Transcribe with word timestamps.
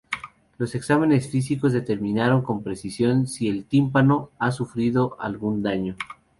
Los 0.57 0.73
exámenes 0.73 1.29
físicos 1.29 1.73
determinarán 1.73 2.41
con 2.41 2.63
precisión 2.63 3.27
si 3.27 3.49
el 3.49 3.65
tímpano 3.65 4.31
ha 4.39 4.51
sufrido 4.51 5.15
algún 5.21 5.61
daño. 5.61 5.95